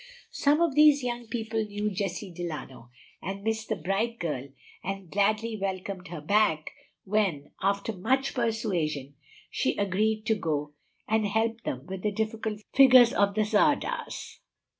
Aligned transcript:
Some 0.31 0.61
of 0.61 0.73
these 0.73 1.03
young 1.03 1.27
people 1.27 1.63
knew 1.63 1.91
Jessie 1.91 2.31
Delano, 2.33 2.89
had 3.21 3.43
missed 3.43 3.69
the 3.69 3.75
bright 3.75 4.17
girl, 4.17 4.47
and 4.83 5.11
gladly 5.11 5.55
welcomed 5.55 6.07
her 6.07 6.21
back 6.21 6.71
when, 7.03 7.51
after 7.61 7.93
much 7.93 8.33
persuasion, 8.33 9.13
she 9.51 9.77
agreed 9.77 10.25
to 10.25 10.33
go 10.33 10.73
and 11.07 11.27
help 11.27 11.61
them 11.65 11.85
with 11.85 12.01
the 12.01 12.11
difficult 12.11 12.63
figures 12.73 13.13
of 13.13 13.35
the 13.35 13.43
tzardas. 13.43 14.39